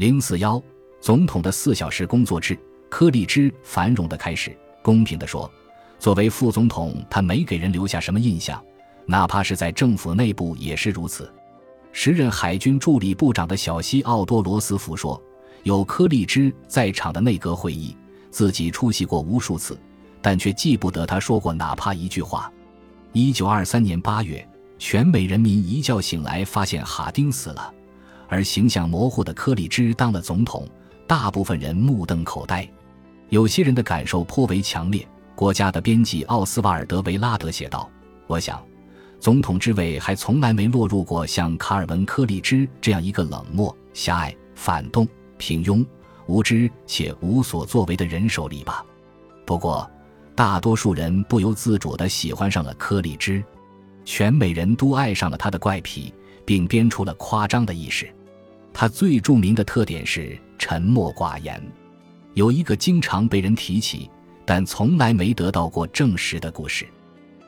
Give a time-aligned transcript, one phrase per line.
[0.00, 0.58] 零四幺，
[0.98, 2.58] 总统的四小时工作制，
[2.88, 4.56] 柯立芝繁荣的开始。
[4.80, 5.52] 公平地说，
[5.98, 8.64] 作为副总统，他没给人留下什么印象，
[9.04, 11.30] 哪怕是在政府内部也是如此。
[11.92, 15.22] 时任海军助理部长的小西奥多罗斯福说
[15.64, 17.94] ：“有柯立芝在场的内阁会议，
[18.30, 19.78] 自己出席过无数次，
[20.22, 22.50] 但却记不得他说过哪怕一句话。”
[23.12, 24.48] 一九二三年八月，
[24.78, 27.70] 全美人民一觉醒来，发现哈丁死了，
[28.30, 30.66] 而形象模糊的柯立芝当了总统，
[31.06, 32.66] 大部分人目瞪口呆。
[33.28, 35.06] 有些人的感受颇为强烈。
[35.34, 37.90] 国家的编辑奥斯瓦尔德·维拉德写道
[38.28, 38.62] ：“我想。”
[39.18, 45.84] 总统之位还从来没落入过像卡尔文·柯立芝这样一个冷漠、狭隘、反动、平庸、
[46.26, 48.84] 无知且无所作为的人手里吧。
[49.46, 49.90] 不过，
[50.34, 53.42] 大多数人不由自主地喜欢上了柯立芝，
[54.04, 56.12] 全美人都爱上了他的怪癖，
[56.44, 58.12] 并编出了夸张的轶事。
[58.80, 61.62] 他最著名的特点是沉默寡言。
[62.32, 64.10] 有一个经常被人提起，
[64.46, 66.88] 但从来没得到过证实的故事，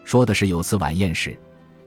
[0.05, 1.34] 说的是有次晚宴时。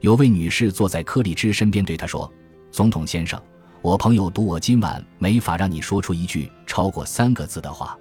[0.00, 2.28] 有位女士坐在柯立芝身边，对他说
[2.72, 3.40] ：“总统先生，
[3.82, 7.96] 我朋友赌我今晚没法让你说出一句超过三个字的话，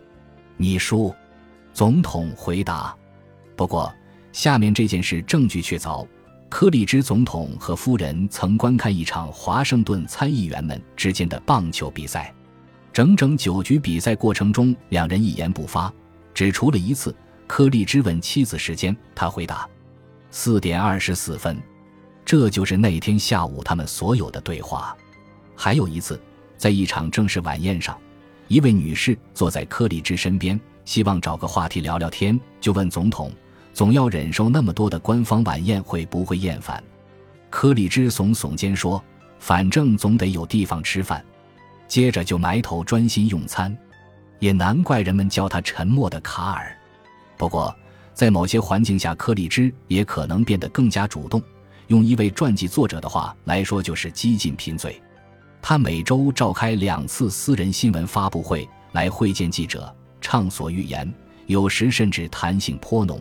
[0.58, 1.14] 你输。”
[1.74, 2.98] 总统回答
[3.56, 3.94] ：“不过，
[4.32, 6.08] 下面这件事证据确凿。
[6.50, 12.34] 柯立芝总统和夫人曾观看一场华盛顿参议员们之间的棒球比赛，
[12.94, 15.94] 整整九局比赛过程中，两人一言不发，
[16.34, 17.16] 只除了一次。
[17.48, 19.70] 柯立芝问妻子时间，他回答：
[20.32, 21.56] 四点二十四分。”
[22.26, 24.98] 这就是那天下午他们所有的对话。
[25.56, 26.20] 还有一次，
[26.58, 27.96] 在一场正式晚宴上，
[28.48, 33.32] 一位女士坐在柯立芝身边，希望找个话题聊聊天，就问总统
[33.76, 36.84] ：“总要忍受那么多的官方晚宴，会不会厌烦？”
[37.52, 39.04] 柯立芝耸耸肩说
[39.38, 41.24] ：“反正总得有地方吃饭。”
[41.88, 43.78] 接着就埋头专心用餐。
[44.40, 46.76] 也难怪人们叫他沉默的卡尔。
[47.38, 47.74] 不过，
[48.14, 51.42] 在某些环境下，柯立芝也可能变得更加主动。
[51.88, 55.02] 用一位传记作者的话来说，就是激进贫嘴。
[55.62, 61.12] 他每周召开两次私人新闻发布会来会见记者，畅所欲言，
[61.48, 63.20] 有时甚至谈性颇浓。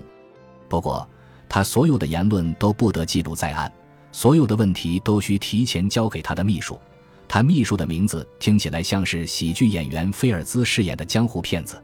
[0.69, 1.09] 不过，
[1.49, 3.73] 他所有的言论都不得记录在案，
[4.13, 6.79] 所有的问题都需提前交给他的秘书。
[7.27, 11.83] 他秘书的名字听起来像是喜剧演员菲尔兹饰演的江湖骗子。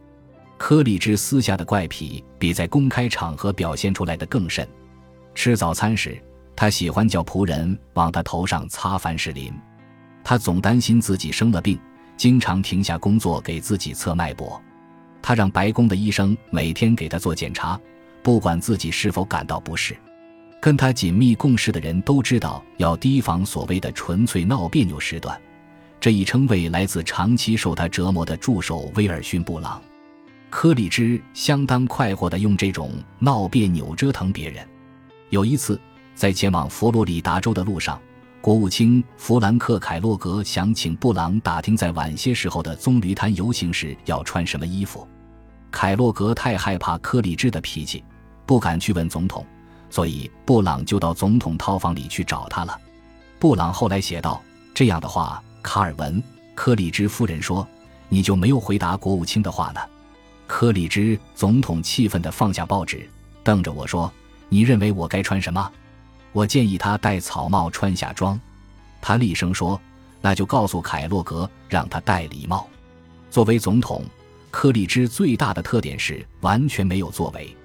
[0.59, 4.69] 柯立芝私下的怪癖比在公开场合表现出来的更甚。
[5.35, 6.21] 吃早餐时。
[6.57, 9.51] 他喜欢叫仆人往他头上擦凡士林，
[10.23, 11.81] 他总担心自己生了病，
[12.19, 14.61] 经常停下工作给自己测脉搏。
[15.23, 17.81] 他让白宫的医生每天给他做检查，
[18.23, 19.97] 不管自己是否感到不适。
[20.61, 25.41] 跟他紧密共事的人都知道要提防所谓的纯粹闹别扭时段，
[25.99, 29.81] 这一称谓来自长期受他折磨的助手威尔逊·布朗。
[30.51, 34.67] 柯立芝相当快活地用这种闹别扭折腾别人。
[35.31, 35.81] 有一次。
[36.13, 37.99] 在前往佛罗里达州的路上，
[38.43, 45.09] 国务卿弗兰克·凯洛格想请布朗打听在晚些时候的棕榈滩游行时要穿什么衣服。
[45.71, 48.05] 凯洛格太害怕柯立芝的脾气，
[48.51, 49.47] 不敢去问总统，
[49.91, 52.77] 所以布朗就到总统套房里去找他了。
[53.39, 54.43] 布朗后来写道
[54.75, 56.21] ：“这样的话，卡尔文·
[56.57, 57.65] 柯里芝夫人说，
[58.09, 59.81] 你就没有回答国务卿的话呢？”
[60.49, 63.09] 柯里芝总统气愤地放下报纸，
[63.45, 64.13] 瞪着我说
[64.51, 65.71] ：“你认为我该穿什么？”
[66.35, 68.37] 我建议他戴草帽，穿下装。
[69.01, 69.81] 他厉声说
[70.21, 72.67] ：“那就告诉凯洛格，让他戴礼帽。”
[73.31, 74.05] 作为总统，
[74.51, 77.57] 柯里芝最大的特点是完全没有作为。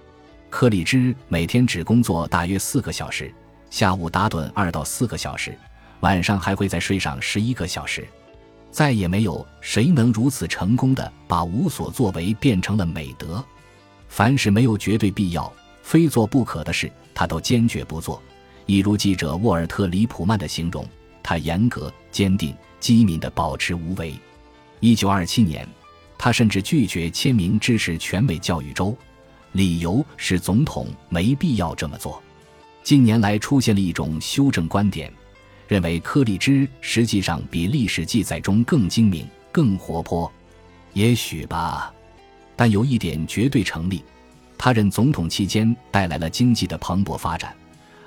[0.55, 3.29] 柯立芝每天只工作大约四个小时，
[3.69, 5.53] 下午打盹二到四个小时，
[5.99, 8.07] 晚上还会再睡上十一个小时。
[8.71, 13.43] 再也没有谁能如此成功的把无所作为变成了美德。
[14.07, 15.51] 凡是没有绝对必要、
[15.83, 18.23] 非做不可的事，他都坚决不做。
[18.65, 20.87] 一如记者沃尔特·里普曼的形容，
[21.21, 24.15] 他严格、坚定、机敏地保持无为。
[24.79, 25.67] 一九二七年，
[26.17, 28.97] 他甚至拒绝签名支持全美教育周，
[29.55, 32.21] 理由是总统没必要这么做。
[32.83, 35.09] 近年来出现了一种修正观点，
[35.65, 40.29] 认为柯立芝实际上比历史记载中更精明、更活泼。
[40.91, 41.93] 也许吧，
[42.57, 44.03] 但有一点绝对成立：
[44.57, 47.55] 他任总统期间带来了经济的蓬勃发展。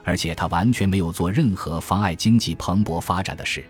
[0.04, 3.64] 而且他完全没有做任何妨碍经济蓬勃发展的事，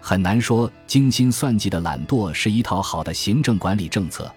[0.00, 4.30] 很难说精心算计的懒惰是一套好的行政管理政策，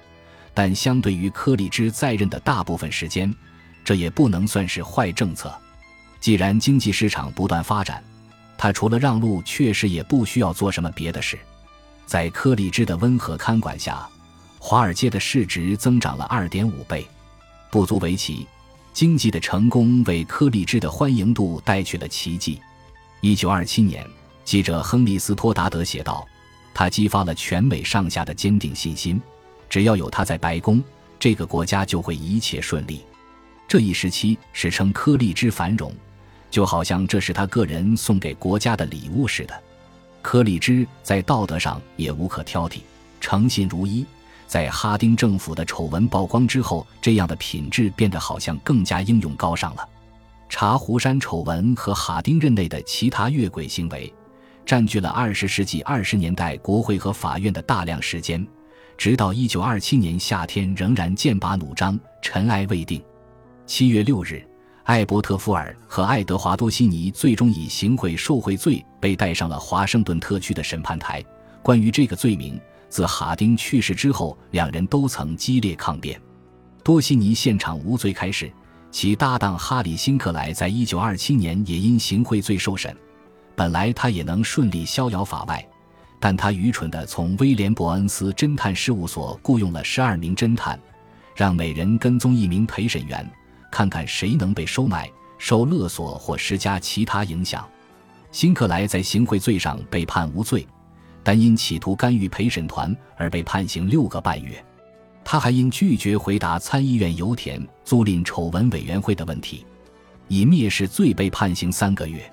[0.54, 3.34] 但相对于柯立芝在任的大部分时间，
[3.84, 5.54] 这也不能算是坏政策。
[6.20, 8.04] 既然经济市场不断发展，
[8.58, 11.38] 他除了让路，确实也不需要做什么别的事。
[12.06, 14.08] 在柯立芝的温和看管下，
[14.60, 17.06] 华尔街的市值增长了二点五倍。
[17.72, 18.48] 不足为奇，
[18.94, 22.62] 经济的成功为柯立芝的欢迎度带去了奇迹。
[23.20, 24.06] 一九二七年，
[24.46, 26.26] 记者亨利·斯托达德写道
[26.74, 29.20] ：“他激发了全美上下的坚定信心，
[29.69, 30.83] 只要有他在白宫，
[31.19, 33.01] 这个国家就会一切顺利。”
[33.68, 35.92] 这一时期史称柯立芝繁荣，
[36.51, 39.63] 就好像这是他个人送给国家的礼物似的。
[40.21, 42.81] 柯立芝在道德上也无可挑剔，
[43.19, 44.06] 诚信如一。
[44.45, 49.89] 在哈丁政府的丑闻曝光之后，这样的品质变得好像更加英勇高尚了。
[50.48, 54.13] 茶壶山丑闻和哈丁任内的其他越轨行为，
[54.63, 58.45] 占据了二十世纪二十年代国会和法院的大量时间，
[58.98, 63.04] 直到一九二七年夏天仍然剑拔弩张，尘埃未定。
[63.66, 64.45] 七月六日，
[64.84, 71.24] 艾伯特·福尔和爱德华多·西尼最终以行贿受贿罪被带上了华盛顿特区的审判台。
[71.62, 72.60] 关于这个罪名，
[72.90, 76.19] 自哈丁去世之后，两人都曾激烈抗辩。
[76.84, 78.51] 多西尼现场无罪开始，
[78.92, 82.96] 其搭档哈里·辛克莱在一九二七年也因行贿罪受审。
[83.56, 85.66] 本来他也能顺利逍遥法外，
[86.25, 90.80] 但他愚蠢地从威廉·伯恩斯侦探事务所雇佣了十二名侦探，
[91.36, 93.30] 让每人跟踪一名陪审员，
[93.70, 97.68] 看看谁能被收买、受勒索或施加其他影响。
[98.31, 100.66] 辛克莱在行贿罪上被判无罪。
[101.22, 104.64] 但因企图干预陪审团而被判刑六个半月，
[105.25, 109.66] 他还因拒绝回答参议院油田租赁丑闻委员会的问题，
[110.30, 112.24] 以蔑视罪被判刑三个月。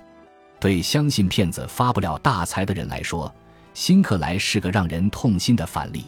[0.61, 3.33] 对相信骗子发不了大财的人来说，
[3.73, 6.05] 辛克莱是个让人痛心的反例。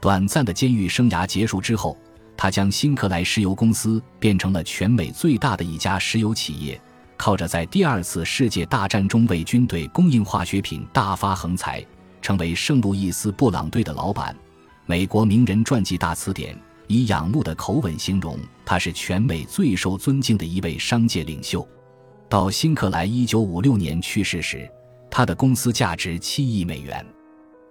[0.00, 1.96] 短暂的监狱生涯结束之后，
[2.36, 6.80] 他将辛克莱石油公司变成了全美最大的一家石油企业，
[7.16, 11.84] 靠着在第二次世界大战中为军队供应化学品大发横财。
[12.22, 14.36] 成为圣路易斯布朗队的老板，
[14.84, 16.54] 美国名人传记大词典
[16.86, 21.66] 以仰慕的口吻形容他是全美最受尊敬的一位商界领袖。
[22.28, 24.70] 到辛克莱一九五六年去世时，
[25.10, 27.04] 他的公司价值七亿美元。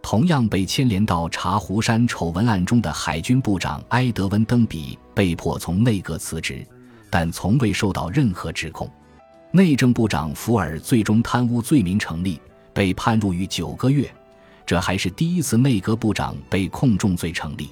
[0.01, 6.65] 同样被牵连到茶壶山丑闻案中的海军部长埃德温登比被迫从内阁辞职，
[7.09, 8.89] 但从未受到任何指控。
[9.51, 12.39] 内政部长福尔最终贪污罪名成立，
[12.73, 14.09] 被判入狱九个月。
[14.65, 17.69] 这还是第一次内阁部长被控重罪成立，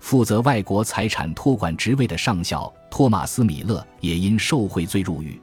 [0.00, 5.40] 负责外国财产托管职位的上校托马斯·米勒也因受贿罪入狱。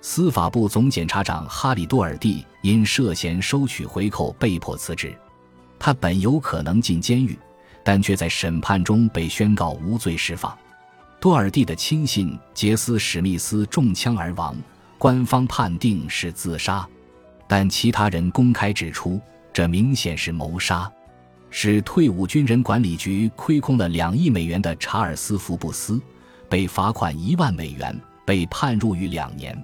[0.00, 5.14] 司法部总检察长哈里·多尔蒂因涉嫌收取回扣被迫辞职，
[5.78, 7.38] 他本有可能进监狱，
[7.84, 10.56] 但却在审判中被宣告无罪释放。
[11.20, 14.56] 多尔蒂的亲信杰斯·史密斯中枪而亡，
[14.96, 16.88] 官方判定是自杀，
[17.46, 19.20] 但其他人公开指出。
[19.52, 20.90] 这明显是谋杀，
[21.50, 26.00] 使退伍军人管理局亏空了两亿美元的查尔斯·福布斯
[26.48, 27.94] 被罚款一万美元，
[28.24, 29.54] 被判入狱两年。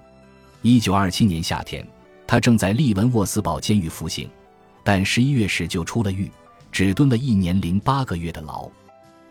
[0.60, 1.84] 一九二七年夏天，
[2.30, 4.30] 他正在利文沃斯堡监狱服刑，
[4.84, 6.30] 但十一月时就出了狱，
[6.70, 8.70] 只蹲了一年零八个月的牢。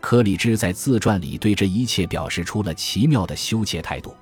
[0.02, 4.14] 柯里芝在自传里对这一切表示出了奇妙的羞怯态度，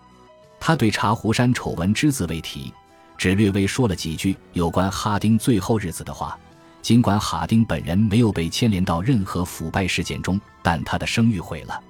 [0.61, 2.73] 他对茶壶山丑闻只字未提。
[3.17, 6.39] 只略微说了几句有关哈丁最后日子的话，
[6.81, 11.83] 尽管哈丁本人没有被牵连到任何腐败事件中，但他的声誉毁了。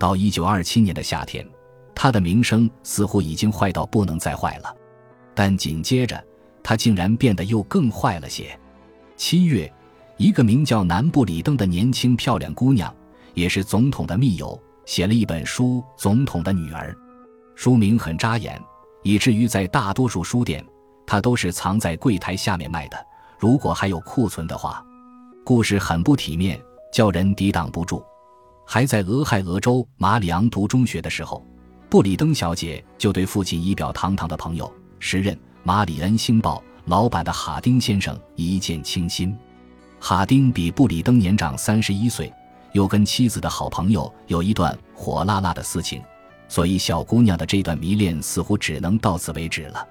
[0.00, 1.48] 到一九二七年的夏天，
[1.94, 4.76] 他的名声似乎已经坏到不能再坏了，
[5.32, 6.22] 但紧接着
[6.64, 8.58] 他竟然变得又更坏了些。
[9.14, 9.72] 七月，
[10.16, 12.92] 一个名叫南布里登的年轻漂亮姑娘，
[13.34, 16.90] 也是总统的密友，写了一本书《总统的女儿》，
[17.54, 18.60] 书名很扎眼。
[19.02, 20.64] 以至于在大多数书店，
[21.06, 22.96] 它都是藏在柜台下面卖的。
[23.38, 24.82] 如果还有库存的话，
[25.44, 26.58] 故事很不体面，
[26.90, 28.02] 叫人抵挡不住。
[28.66, 31.46] 还在俄亥俄州马里昂读中学的时候，
[31.90, 39.34] 布里登小姐就对父亲仪表堂堂的朋友、时任《马里恩星报》老板的哈丁先生一见倾心。
[39.98, 42.30] 哈丁比布里登年长三十一岁，
[42.72, 46.02] 又跟妻子的好朋友有一段火辣辣的私情。
[46.48, 49.88] 所以，小姑娘的这段迷恋似乎只能到此为止了。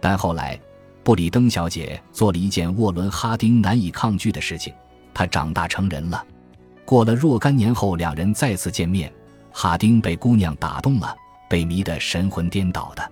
[0.00, 0.56] 但后来，
[1.02, 4.72] 布里登小姐做了一件沃伦·哈丁难以抗拒的事情：
[5.12, 6.24] 她长大成人了。
[6.84, 9.12] 过了若干年后，两人再次见面，
[9.50, 11.12] 哈丁被姑娘打动了，
[11.50, 13.10] 被迷得神魂颠倒的。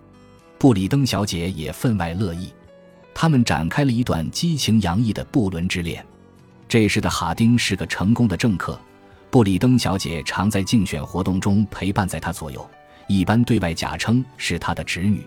[0.59, 2.53] 布里登小姐也分外乐意，
[3.15, 6.05] 他们展开了一段激情洋溢的不伦之恋。
[6.69, 8.81] 这时的哈丁是个成功的政客，
[9.31, 12.69] 布里登小姐常在竞选活动中陪伴在他左右。
[13.07, 15.25] 一般对外假称是他的侄女。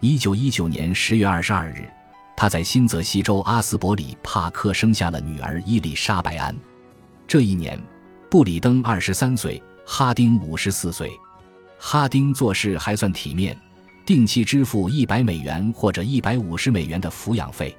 [0.00, 1.88] 一九一九年十月二十二日，
[2.36, 6.54] 他在新泽西州阿斯伯里帕克生下了女儿伊丽莎白安。
[7.28, 7.78] 这一年，
[8.28, 11.10] 布里登二十三岁，哈丁五十四岁。
[11.78, 13.56] 哈丁做事还算体面，
[14.04, 17.74] 定期支付一百美元或者一百五十美元的抚养费。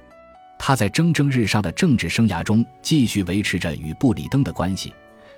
[0.58, 4.92] 他在蒸蒸日上的政治生涯中继续维持着与布里登的关系，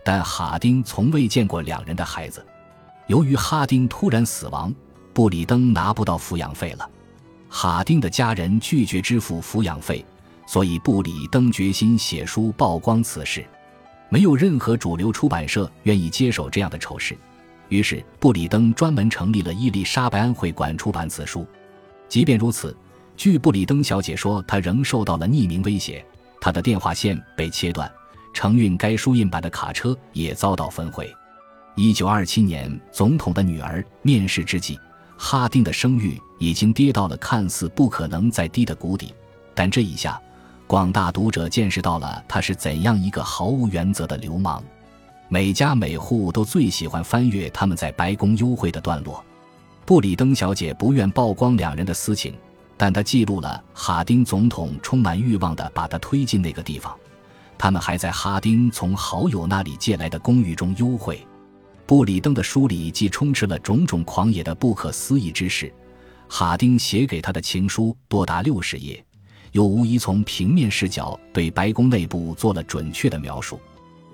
[0.04, 2.44] 但哈丁从未见过两人的孩子。
[3.08, 4.72] 由于哈丁突然死亡，
[5.12, 6.88] 布里登拿不到抚养费了。
[7.48, 10.04] 哈丁的家人拒绝支付抚养费，
[10.46, 13.44] 所以布里登决心写书曝光此事。
[14.10, 17.16] 没有任何主流出版社愿意接手这样的丑事，
[17.68, 21.46] 于是布里登专门成立了伊丽莎白安会馆出版此书。
[22.08, 22.76] 即便如此，
[23.16, 26.04] 据布里登小姐说，她仍受到了匿名威胁，
[26.40, 27.90] 她的电话线被切断，
[28.32, 31.12] 承运该书印版的卡车也遭到焚毁。
[31.76, 34.78] 一九二七年，总统的女儿面世之际，
[35.16, 39.14] 哈丁的声誉已经跌到了看似不可能再低的谷底，
[39.54, 40.20] 但这一下。
[40.66, 44.62] 广大读者见识到了他是怎样一个毫无原则的流氓，
[45.30, 49.22] 每家每户都最喜欢翻阅他们在白宫幽会的段落。
[49.84, 52.34] 布里登小姐不愿曝光两人的私情，
[52.78, 56.96] 但她记录了哈丁总统充满欲望地把她推进那个地方。
[57.58, 61.26] 他们还在哈丁从好友那里借来的公寓中幽会。
[61.84, 65.70] 布里登的书里既充斥了种种狂野的不可思议之事，
[66.28, 69.04] 哈丁写给他的情书多达六十页。
[69.52, 73.58] 又无疑从平面视角对白宫内部做了准确的描述。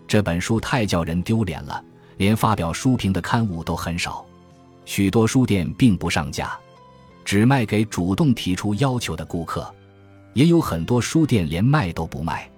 [0.06, 1.82] 这本书太叫人丢脸了，
[2.18, 4.24] 连发表书评的刊物都很少，
[4.84, 6.56] 许多书店并不上架，
[7.24, 9.72] 只卖给主动提出要求的顾客。
[10.32, 12.50] 也有很多书店连卖都不卖。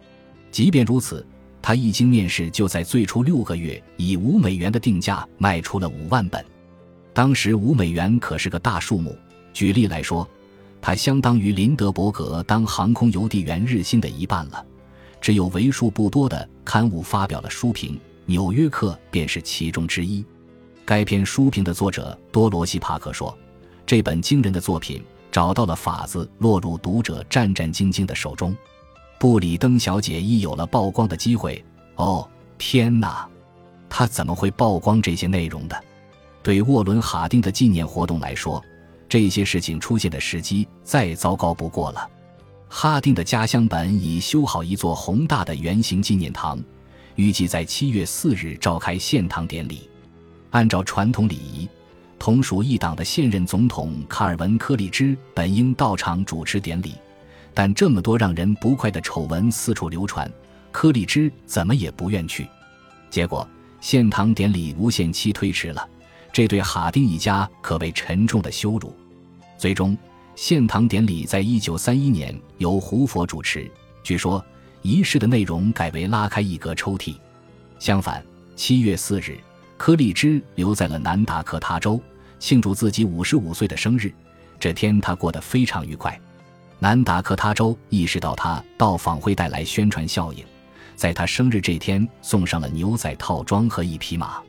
[0.50, 1.24] 即便如此，
[1.60, 6.44] 他一经面世，就在最初六个月以五美元的定价卖出了五万本。
[7.12, 9.16] 当时五美元可是个大数目。
[9.52, 10.28] 举例来说。
[10.78, 14.64] 它相当于林德伯格当航空邮递员日薪的一半了。
[15.20, 17.94] 只有为数不多的刊物发表了书评，
[18.26, 20.24] 《纽约客》便是其中之一。
[20.84, 23.36] 该篇书评的作者多罗西·帕克说
[23.84, 28.56] ：“这本惊人的作品找到了法子，落入读者战战兢兢的手中。”
[29.18, 31.64] 布里登小姐一有了曝光的机会，
[31.96, 33.28] 哦天哪，
[33.88, 35.84] 她怎么会曝光这些内容的？
[36.42, 38.62] 对沃伦·哈丁的纪念活动来说。
[39.08, 42.10] 这些事情出现的时机再糟糕不过了。
[42.68, 46.62] 哈丁的家乡本已修好一座宏大的圆形纪念堂，
[47.14, 49.88] 预计在七月四日召开献堂典礼。
[50.50, 51.68] 按照传统礼仪，
[52.18, 56.94] 同属一党的现任总统卡尔文·柯立芝本应到场主持典礼，
[57.54, 60.30] 但这么多让人不快的丑闻四处流传，
[60.72, 62.46] 柯立芝怎么也不愿去。
[63.10, 63.48] 结果，
[63.80, 65.88] 献堂典礼无限期推迟了。
[66.32, 68.94] 这对哈丁一家可谓沉重的羞辱。
[69.56, 69.96] 最终，
[70.36, 73.68] 献堂典礼在一九三一年由胡佛主持。
[74.02, 74.44] 据说，
[74.82, 77.16] 仪式的内容改为拉开一格抽屉。
[77.78, 78.22] 相反，
[78.54, 79.38] 七月四日，
[79.78, 81.98] 柯立芝留在了南达科他州，
[82.38, 84.12] 庆祝自己五十五岁的生日。
[84.60, 86.20] 这天，他过得非常愉快。
[86.78, 90.44] 南达科他州意识到他到访会带来宣传效应，
[90.96, 94.42] 在他生日这天送上了牛仔套装和一匹马。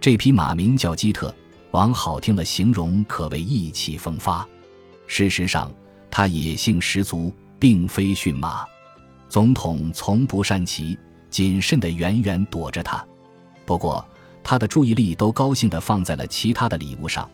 [0.00, 1.34] 这匹马名叫基特，
[1.72, 4.48] 往好听了形容，可谓意气风发。
[5.08, 5.72] 事实上，
[6.08, 8.64] 他野性十足，并非驯马。
[9.28, 10.96] 总统从不善骑，
[11.28, 13.04] 谨慎地远远躲着他。
[13.66, 14.06] 不过，
[14.44, 17.28] 他的注意力都高兴地放在了其他的礼物上。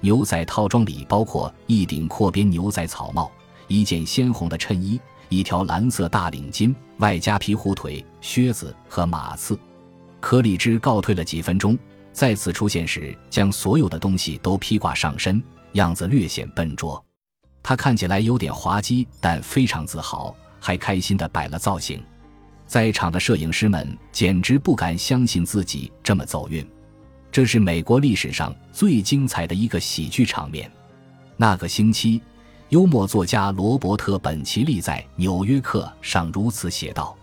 [0.00, 3.30] 牛仔套装里包括一顶阔边牛仔草帽、
[3.68, 9.58] 一件鲜红的衬衣、一条蓝色大领巾，外加皮虎腿靴子和马刺。
[10.20, 11.78] 柯里芝告退了几分钟。
[12.12, 17.02] 再次出现时，将所有的东西都披挂上身，样子略显笨拙。
[17.62, 22.02] 他看起来有点滑稽，但非常自豪，还开心地摆了造型。
[22.66, 26.64] 在场的摄影师们简直不敢相信自己这么走运。
[27.32, 30.70] 这是美国历史上最精彩的一个喜剧场面。
[31.36, 32.20] 那个星期，
[32.68, 37.16] 幽默作家罗伯特·本奇利在《纽约客》上如此写道：“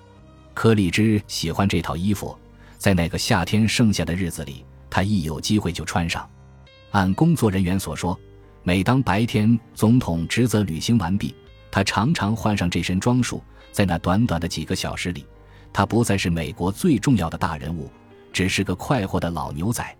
[0.53, 2.37] 柯立芝喜欢这套衣服，
[2.77, 6.27] 在那个夏天剩下的日子里。”他一有机会就穿上。
[6.91, 8.17] 按工作人员所说，
[8.67, 11.33] 每当白天总统职责履行完毕，
[11.71, 13.41] 他常常换上这身装束。
[13.71, 15.25] 在那短短的几个小时里，
[15.71, 17.89] 他不再是美国最重要的大人物，
[18.33, 19.97] 只是个快活的老牛仔。